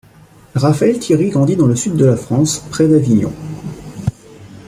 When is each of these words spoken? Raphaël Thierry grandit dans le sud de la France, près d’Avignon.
Raphaël 0.55 0.97
Thierry 0.97 1.29
grandit 1.29 1.55
dans 1.55 1.67
le 1.67 1.75
sud 1.75 1.95
de 1.95 2.05
la 2.05 2.17
France, 2.17 2.57
près 2.71 2.87
d’Avignon. 2.87 3.31